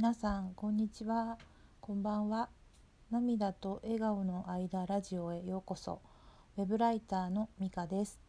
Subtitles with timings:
[0.00, 1.38] 皆さんこんにちは。
[1.80, 2.50] こんばんは。
[3.10, 6.00] 涙と笑顔の間ラジオへようこそ。
[6.56, 8.20] ウェブライターのみかです。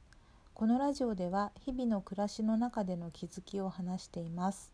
[0.55, 4.73] このラジオでは日々の暮らしの中での気づきを話しています。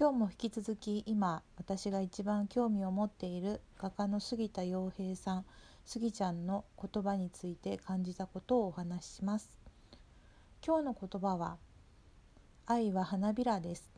[0.00, 5.44] 今日も引き続き今私が一番興味を持っている画家の杉田洋平さん
[5.84, 9.50] 杉ちゃんの言葉について感じたことをお話しします。
[10.66, 11.58] 今日の言葉は
[12.64, 13.93] 愛は花びらです。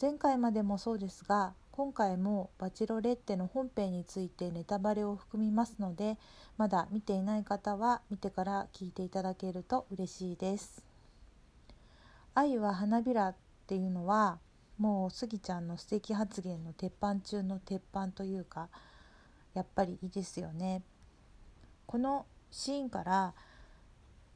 [0.00, 6.18] 前回までもそうですが今回もバチロレッテの本編についてネタバレを含みますので
[6.56, 10.84] まだ見ていない方は見てから聞いていただけると嬉しいです。
[12.34, 13.34] 愛は花びらっ
[13.68, 14.38] ていうのは
[14.78, 18.68] もうスギちゃんの素敵発言の鉄板中の鉄板というか
[19.54, 20.82] やっぱりいいですよね。
[21.86, 23.34] このシーンから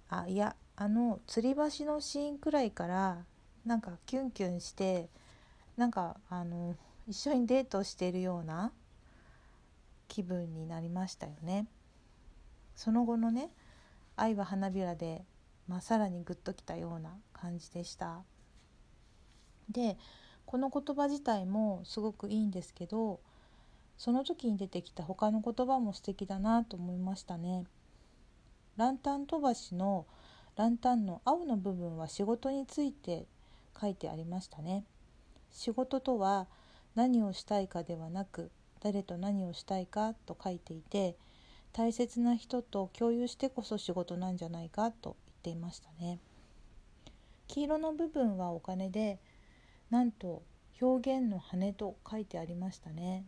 [0.09, 3.25] あいやあの吊り橋のシーンくらいから
[3.67, 5.09] なんかキュンキュンして
[5.79, 6.75] なんかあの
[7.07, 8.73] 一緒にデートしているような
[10.09, 11.69] 気分になりましたよね。
[12.75, 13.51] その後のね
[14.17, 15.25] 「愛は花びらで」
[15.69, 18.25] まあ、さらにグッときたような感じでした。
[19.71, 19.97] で
[20.47, 23.21] この言葉自体もすごくいいんですけど
[23.99, 27.67] その時に出てきた他の言葉も素敵だなと思いましたね。
[28.77, 30.07] ランタン飛ばしの
[30.57, 33.27] ランタンの青の部分は仕事について
[33.81, 34.85] 書いてありましたね。
[35.51, 36.47] 仕事とは
[36.95, 41.17] 何をしたいかではなく誰と何をしたいかと書いていて
[41.73, 46.19] 大切な人と共有してこそ仕事なんじゃないかと言っていましたね。
[47.47, 49.19] 黄色の部分はお金で
[49.91, 50.43] なんと
[50.81, 53.25] 表現の羽と書いてありましたね。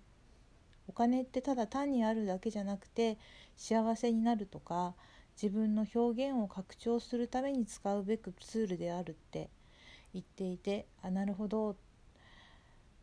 [0.88, 3.18] お金ってただ単にあるだけじゃなくて
[3.56, 4.94] 幸せになるとか
[5.40, 9.48] 自分の表現を拡張するために使うべくツールであるって
[10.12, 11.89] 言っていてあなるほどって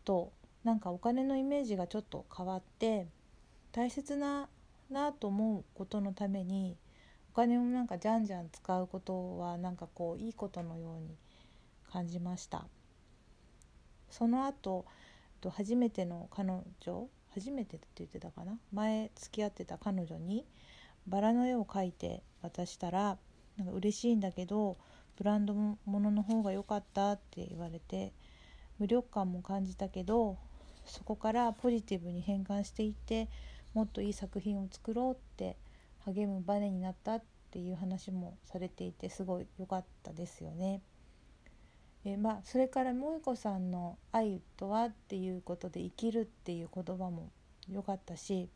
[0.08, 0.32] と
[0.64, 3.08] なんかお金のイメージがちょっと変わって
[3.74, 4.48] 大切な
[4.90, 6.78] なと思うことのために
[7.34, 11.18] お金をなんかじゃんじゃん使うことはなんかこういいことのように
[11.92, 12.66] 感じました。
[14.10, 14.86] その後
[15.42, 18.58] と初めての彼女初めてって言ってたかな？
[18.72, 20.46] 前付き合ってた彼女に
[21.06, 23.18] バラの絵を描いて渡したら
[23.58, 24.78] なんか嬉しいんだけど
[25.18, 28.14] ブランドものの方が良かったって言われて
[28.80, 30.38] 無力感も感じたけど
[30.86, 33.28] そこからポジティブに変換していって
[33.74, 35.58] もっといい作品を作ろうって
[36.06, 40.82] 励むバネになったっていう話もされていてすごい良かったですよね。
[42.06, 47.32] えまあ、それから萌子さんの「愛とは」っていうことで「生きる」っていう言葉も
[47.70, 48.50] 良かったし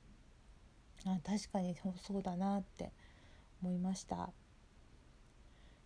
[1.06, 2.92] あ確かにそうだなって
[3.62, 4.32] 思いました。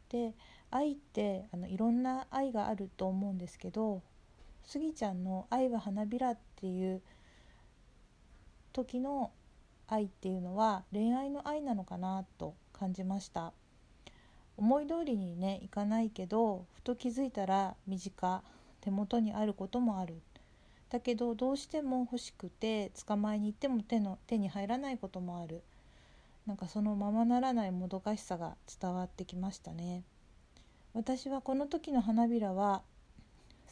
[0.09, 0.33] で
[0.69, 4.03] 愛ってあのいろんな愛があると思うんですけど
[4.65, 7.01] スギちゃんの「愛は花びら」っていう
[8.73, 9.31] 時の
[9.87, 13.53] 愛っていうのは恋愛の愛なのかなと感じました。
[14.57, 18.43] 思い通りにねいかないけどふと気づいたら身近
[18.81, 20.21] 手元にあることもある。
[20.89, 25.61] だけどどうしても欲しくて捕まえに行っても手の手に入らないこともある。
[26.45, 30.03] なんかそのままならないもどかしさが伝わってきましたね。
[30.93, 32.83] 私はこの時の花びらは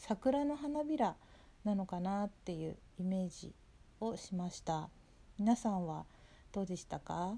[0.06, 1.16] 桜の花びら
[1.64, 3.54] なのかなっていうイメージ
[4.02, 4.90] をしました
[5.40, 6.04] 皆さんは
[6.52, 7.38] どうでしたか？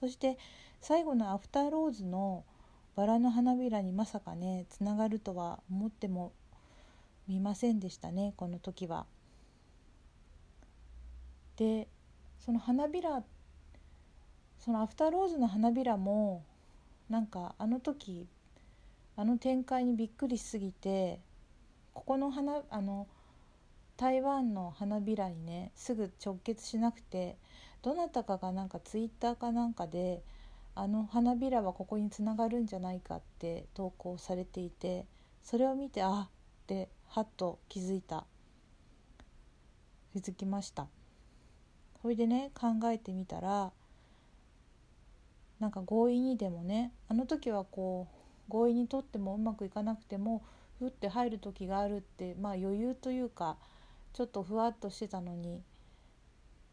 [0.00, 0.38] そして
[0.80, 2.44] 最後のアフターローズの
[2.96, 6.32] バラの花びらにまさかねつながるとは思っても
[7.28, 9.06] みませんでしたねこの時は。
[11.54, 11.86] で
[12.40, 13.22] その花びら
[14.58, 16.42] そのアフターローズの花びらも
[17.08, 18.26] なんかあの時
[19.14, 21.20] あの展開にびっくりしすぎて
[21.96, 23.06] ここの花あの
[23.96, 27.38] 台湾の花びらにねすぐ直結しなくて
[27.80, 30.22] どなたかがなんかツイッターかなんかで
[30.74, 35.06] あの花びらはここにつながるんじゃないかって投稿されていて
[35.42, 36.30] それを見てあっ
[36.66, 38.26] てはっと気づいた。
[40.12, 40.88] 気づきました。
[42.02, 43.72] それでね考えてみたら
[45.60, 48.06] なんか強引にでもねあの時はこ
[48.48, 50.42] う強引にとってもうまくいかなくても
[50.78, 53.56] ふって入る時があるってまあ余裕というか
[54.12, 55.62] ちょっとふわっとしてたのに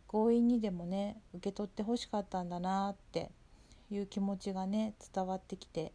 [0.07, 3.31] 強引にでもね受け取ってほしかったんだなって
[3.89, 5.91] いう気持ちがね伝わってきて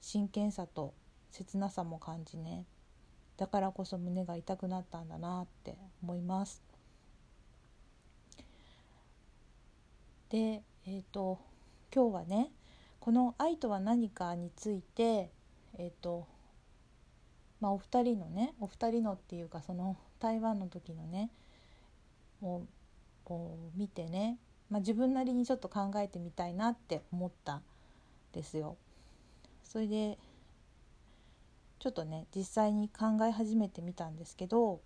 [0.00, 0.94] 真剣さと
[1.30, 2.64] 切なさも感じね
[3.36, 6.62] だからこそ胸が痛くなったんだなって思います。
[10.28, 11.38] でえっ、ー、と
[11.94, 12.50] 今日はね
[13.00, 15.30] この「愛とは何か」について
[15.78, 16.26] えっ、ー、と
[17.60, 21.30] まあ、お二人のねお二人のっていうかその台湾の時のね
[22.42, 22.62] を
[23.74, 24.38] 見てね、
[24.70, 27.62] まあ、自分なりにちょっと考えてみたいなって思ったん
[28.32, 28.76] ですよ。
[29.62, 30.18] それで
[31.78, 34.80] ちょっとね実際に考え始めてみたんですけど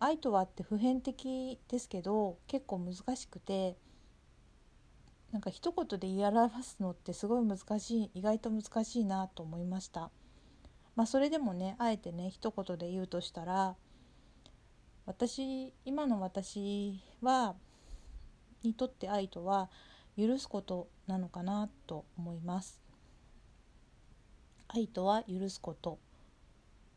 [0.00, 3.76] 愛とはって普遍的ですけど結構難しくて
[5.32, 10.10] なんか一言で言い表すのってすごい難しい意外と難しいなと思いました。
[10.94, 13.76] まあ、それでもねあえてね一言で言うとしたら
[15.06, 17.54] 私今の私は
[18.62, 19.70] にとって愛とは
[20.16, 22.80] 許すことなのかなと思います。
[24.68, 25.98] 愛とは許すこと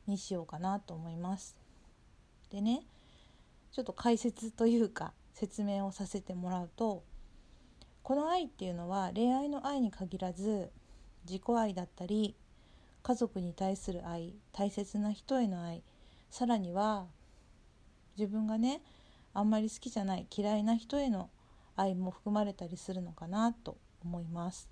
[0.07, 1.55] にしようかなと思います。
[2.49, 2.83] でね
[3.71, 7.03] ちょっと解説というか説明をさせてもらうと
[8.03, 10.71] この愛っていうのは恋愛の愛に限らず
[11.27, 12.35] 自己愛だったり
[13.05, 15.83] 家族に対する愛大切な人への愛
[16.31, 17.05] さらには
[18.17, 18.81] 自分がね
[19.31, 21.29] あんまり好きじゃない嫌いな人への
[21.75, 24.69] 愛も含まれたりするのかなと思います。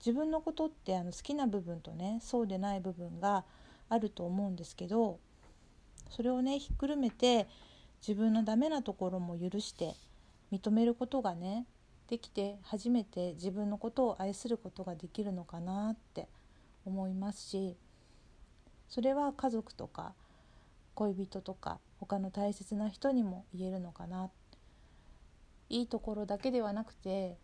[0.00, 3.44] 自分のことってあの好きな部分とねそうでない部分が
[3.88, 5.20] あると思うんですけど
[6.10, 7.46] それをねひっくるめて
[8.00, 9.94] 自分のダメなところも許して
[10.50, 11.66] 認めることがね
[12.08, 16.26] できて初めて自分のことを愛することができるのかなって
[16.84, 17.76] 思いますし
[18.88, 20.14] それは家族とか
[20.94, 24.30] 恋人とか他の大切な人にも言えるのかな
[25.68, 27.36] いいところだけではなくて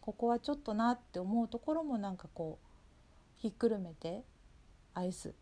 [0.00, 2.66] ここはちょっとなって思うところもなんかこう
[3.40, 4.22] ひっくるめて
[4.94, 5.34] 愛す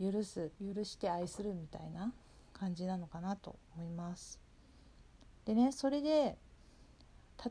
[0.00, 2.12] 許す許して愛するみたいな
[2.52, 4.40] 感じなのかなと思います。
[5.44, 6.36] でねそれで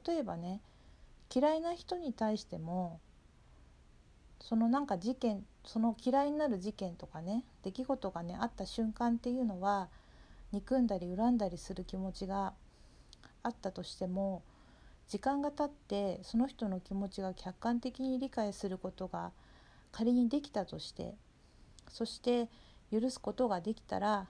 [0.05, 0.61] 例えばね
[1.33, 2.99] 嫌いな人に対しても
[4.47, 9.89] そのなんか事件その嫌いになる事件とかね出来事がねあった瞬間っていうのは
[10.51, 12.53] 憎んだり恨んだりする気持ちが
[13.41, 14.43] あったとしても
[15.07, 19.31] 時間が経ってその人の気持ちが客観的に理解することが
[19.91, 21.15] 仮にできたとして
[21.89, 22.47] そして
[22.91, 24.27] 許すことができたら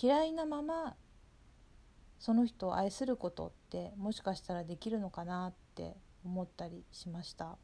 [0.00, 0.96] 嫌いなまま
[2.18, 5.94] その人を愛することってもしかしたらできるのかなって
[6.24, 7.56] 思ったりしました。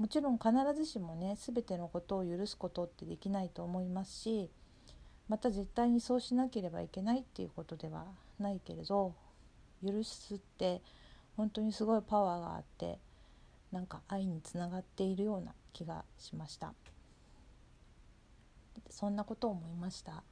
[0.00, 4.48] もちろん必ずしもね全てのことを許すことってできないと思いますし
[5.28, 8.06] また絶対にそうしなければいけないっていうことでは
[8.38, 9.14] ないけれど
[9.86, 10.80] 許すって
[11.36, 12.98] 本当にすごいパワーがあって
[13.72, 16.72] なんか愛につながっているような気がしました
[18.88, 20.24] そんなことを思いました。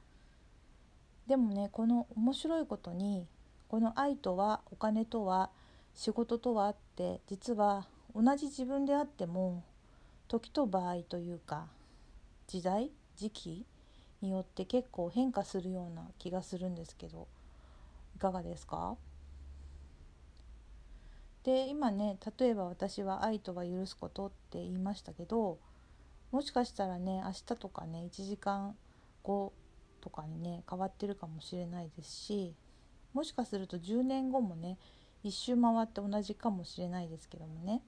[1.27, 3.27] でもねこの面白いことに
[3.67, 5.51] この愛とはお金とは
[5.93, 7.85] 仕事とはって実は
[8.15, 9.63] 同じ自分であっても
[10.27, 11.67] 時と場合というか
[12.47, 13.65] 時代時期
[14.21, 17.27] によって結構変化するような気がするんですけど
[18.15, 18.97] いかがですか？
[21.43, 25.57] で今ね例えば私は愛とは許すことって言いましたけど
[26.31, 28.75] もしかしたらね明日とかね1時間
[29.23, 29.53] 後
[30.01, 32.53] とかにね変わってるかもしれないですし
[33.13, 34.77] もしかすると10年後もね
[35.23, 37.81] 一周回って同じかもしれないですけどもね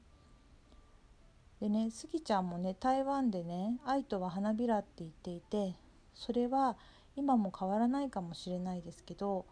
[1.61, 5.75] でねスギちゃんもね台湾でね「愛とは花びら」って言っていて
[6.15, 6.75] それは
[7.15, 9.45] 今も変わらないかもしれないですけど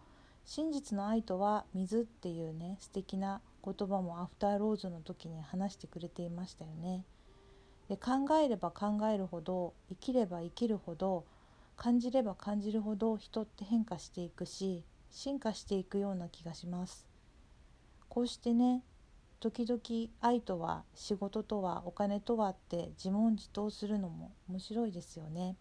[0.44, 7.06] 真実の愛とは水っていうね素敵な言葉もアフターローズの時に話してくれていましたよね。
[7.90, 11.26] で考えれば考えるほど生きれば生きるほど
[11.76, 17.08] 感じれば感じるほど人って変化していくし進化していくような気がします
[18.08, 18.84] こうしてね
[19.40, 19.82] 時々
[20.22, 25.56] 愛とは仕事とはお金とはって自問自答するのも面白いですよね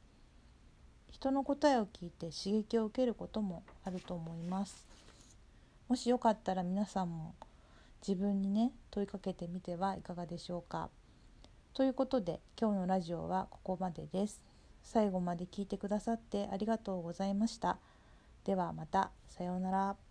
[1.11, 4.87] 人の答えを聞いて刺激を受けることもあると思います
[5.89, 7.35] もしよかったら皆さんも
[8.07, 10.91] 自分にね問いかけてみてはいかがでしょうか
[11.75, 14.43] ということで今日のラジオはここまでです
[14.83, 17.79] 最後まで聞いてくださってありがとうございました。
[18.45, 19.11] ではまた。
[19.29, 20.08] さようなら。